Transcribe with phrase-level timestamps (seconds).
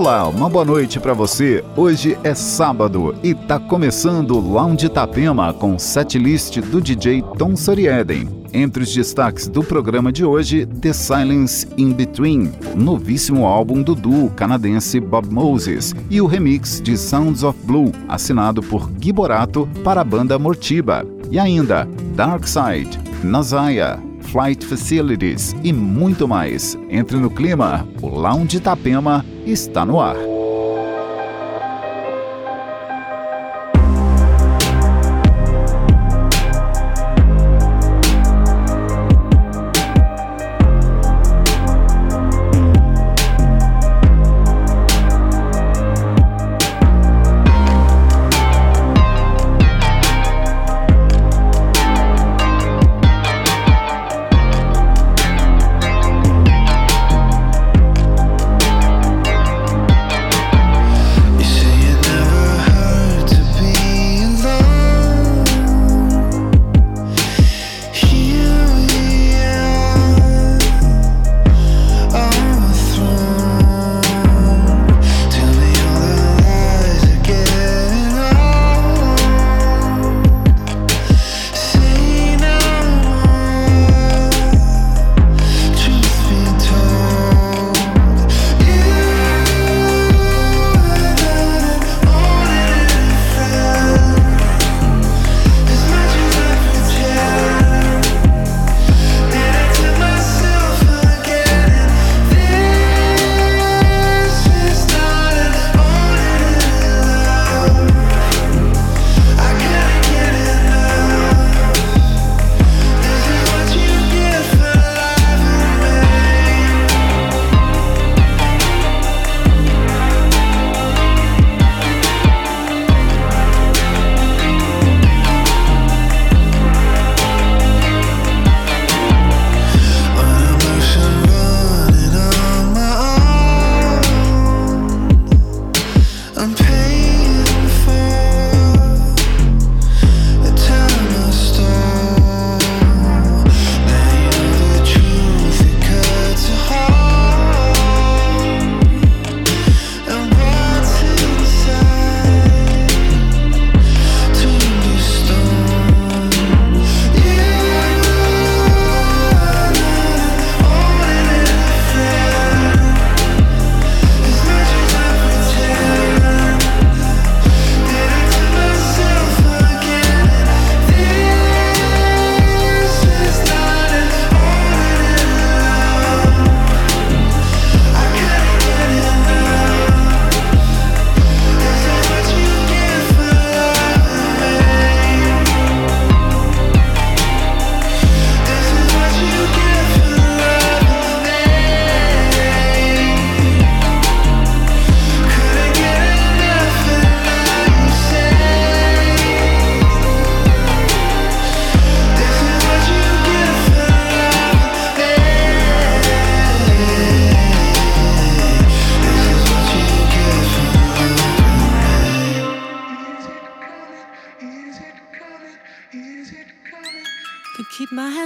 [0.00, 1.62] Olá, uma boa noite para você.
[1.76, 8.26] Hoje é sábado e tá começando o Lounge Tapema com setlist do DJ Tom Sorieden.
[8.50, 14.30] Entre os destaques do programa de hoje, The Silence in Between, novíssimo álbum do duo
[14.30, 20.00] canadense Bob Moses, e o remix de Sounds of Blue, assinado por Gui Borato para
[20.00, 21.04] a banda Mortiba.
[21.30, 21.86] E ainda,
[22.16, 26.78] Dark Side, Nazaya, Flight Facilities e muito mais.
[26.88, 30.39] Entre no clima, o Lounge Tapema está no ar.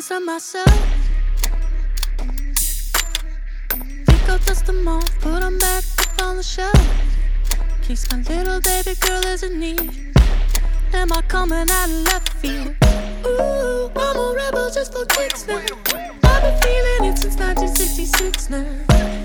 [0.04, 0.66] confidence on myself.
[4.06, 6.75] Think I'll dust them off, put them back up on the shelf.
[7.82, 10.12] Keeps my little baby girl as a need.
[10.92, 12.75] Am I coming out of left field?
[13.26, 15.60] Ooh, I'm a rebel just for kicks now.
[16.25, 18.65] I've been feeling it since 1966 now.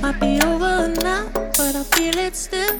[0.02, 2.80] Might be over now, but I feel it still.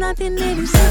[0.00, 0.87] Like it's 1986.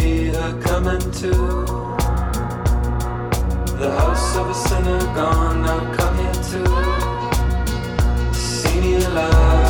[0.00, 1.30] see her coming to
[3.80, 5.64] the house of a sinner gone.
[5.72, 6.72] I'll come here too.
[8.34, 9.63] See me alive.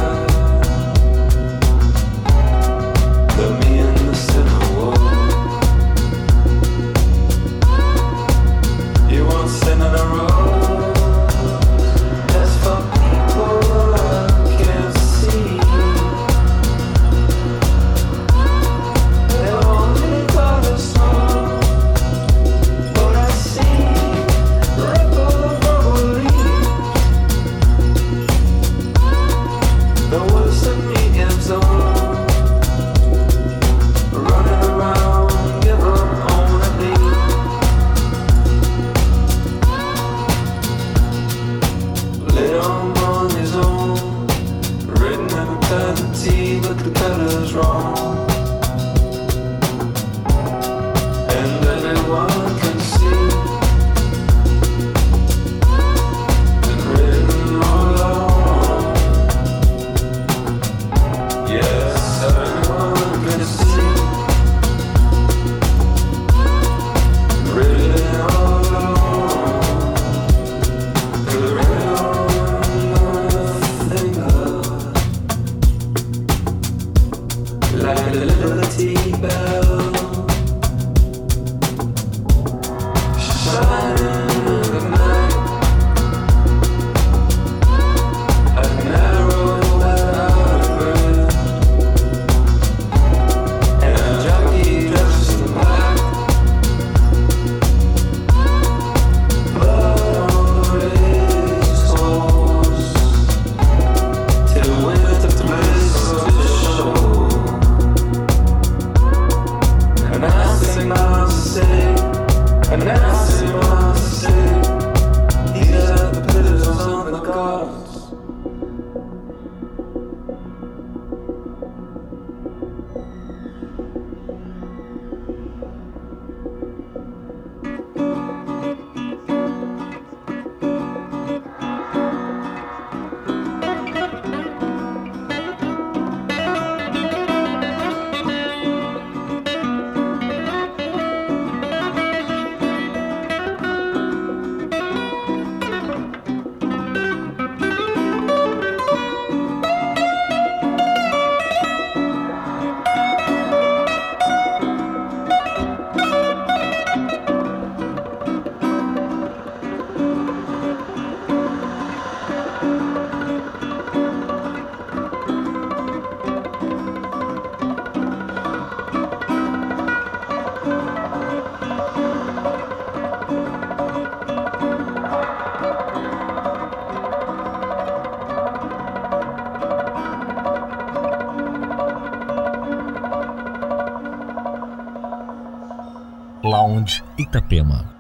[187.25, 187.94] Itapema.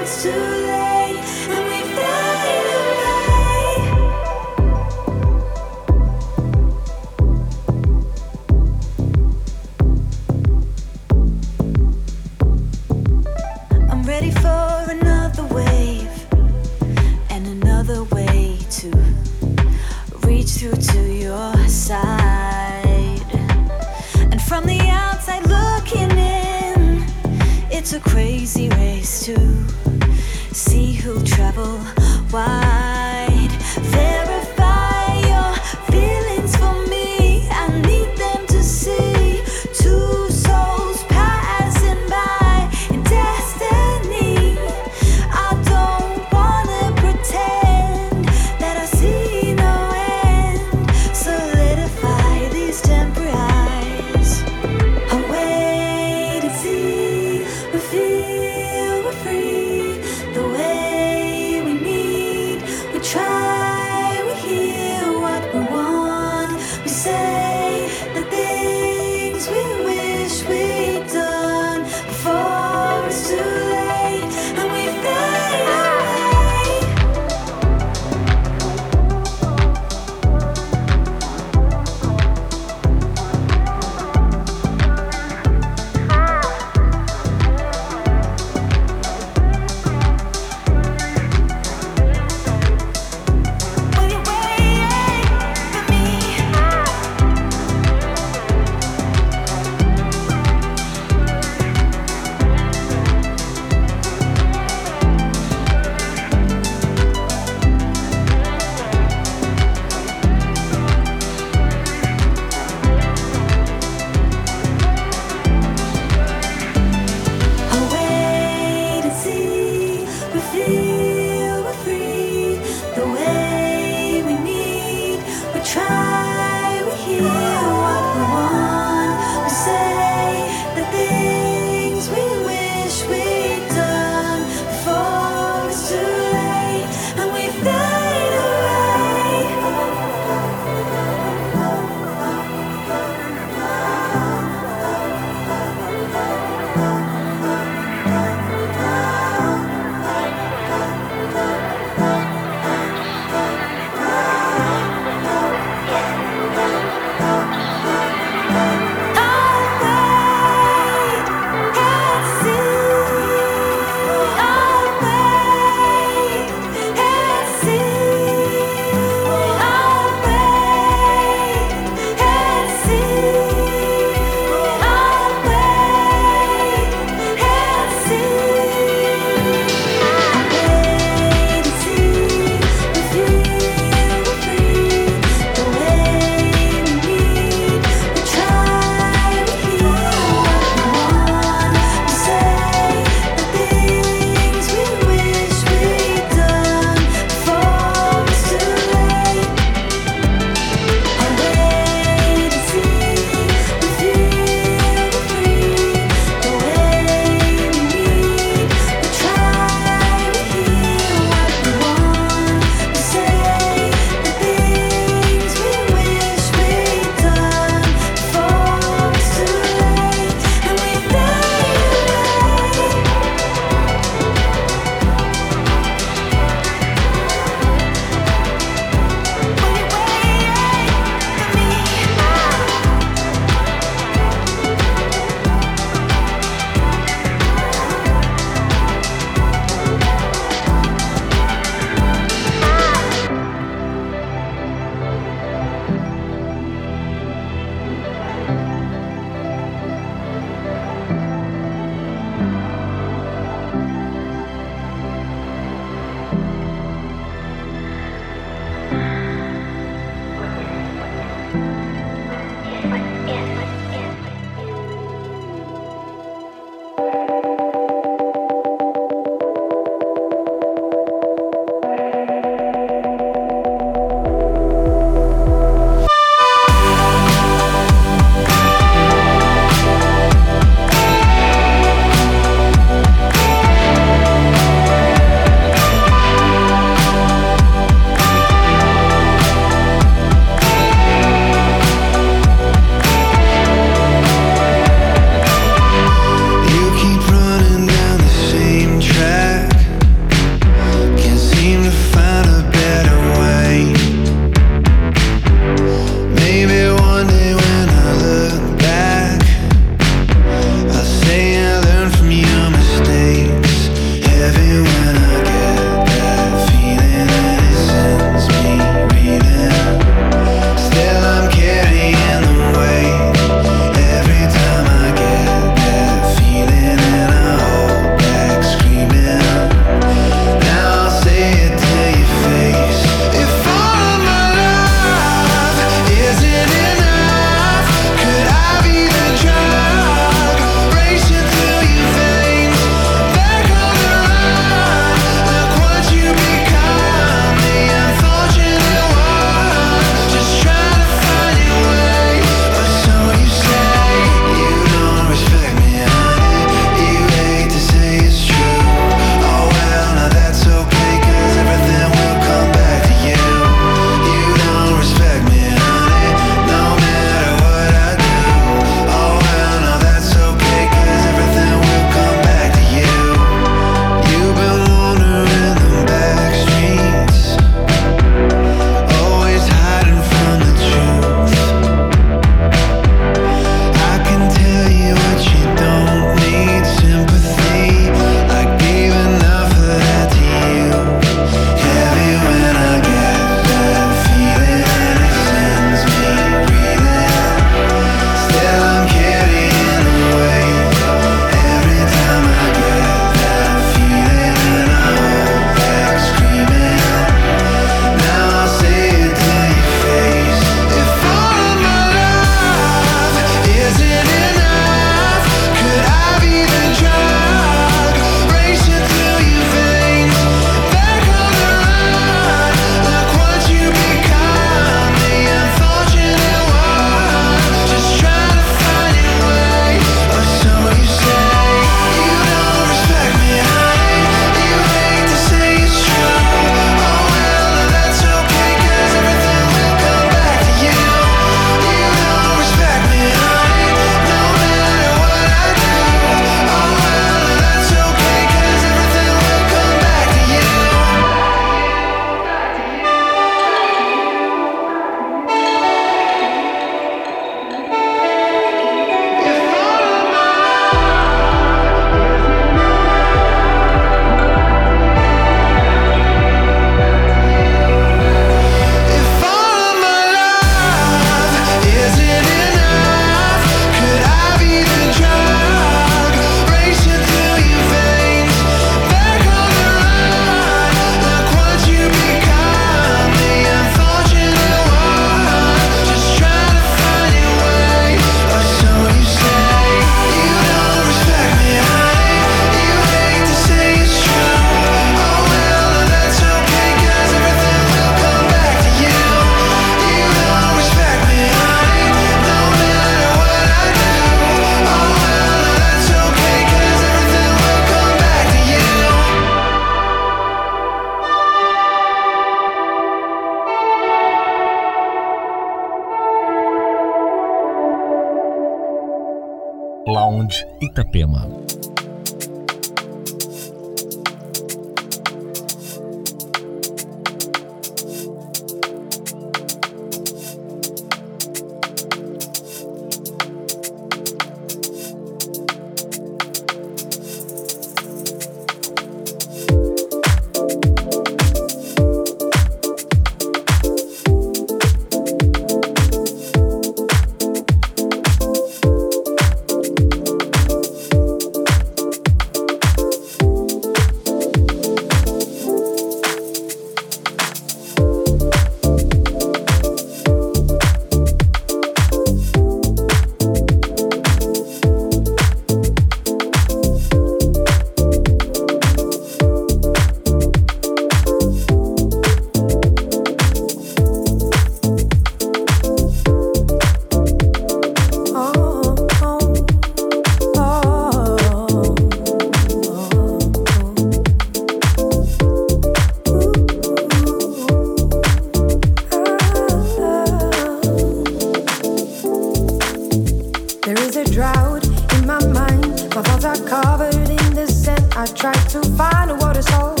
[594.21, 596.13] a drought in my mind.
[596.15, 598.13] My thoughts are covered in the sand.
[598.15, 600.00] I try to find a water source.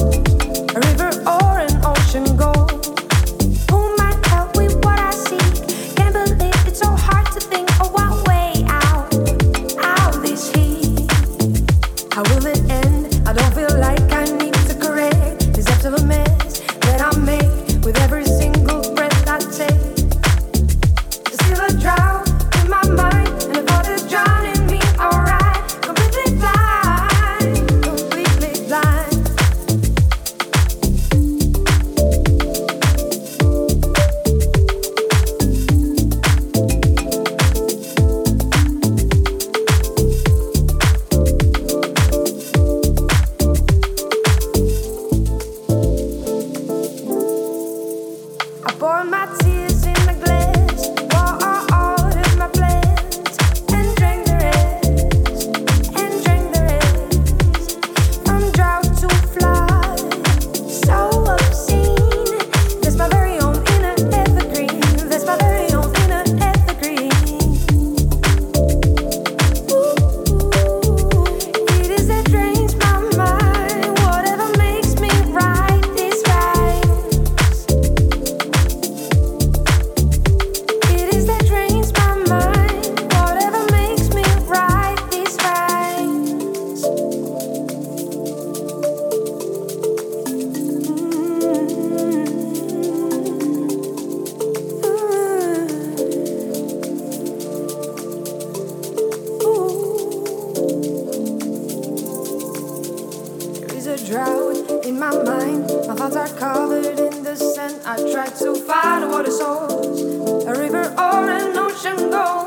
[104.85, 105.67] in my mind.
[105.87, 107.81] My thoughts are covered in the sand.
[107.85, 110.01] I try to find water source,
[110.47, 112.40] a river or an ocean gold.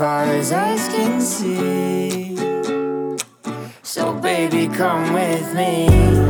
[0.00, 2.34] far as eyes can see.
[3.82, 6.29] So, baby, come with me.